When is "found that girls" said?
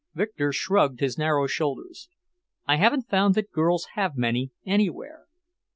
3.07-3.89